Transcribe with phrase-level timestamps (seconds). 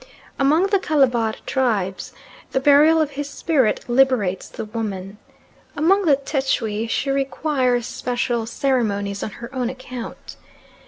[0.39, 2.11] Among the Calabar tribes
[2.53, 5.19] the burial of his spirit liberates the woman.
[5.75, 10.37] Among the Tschwi she requires special ceremonies on her own account.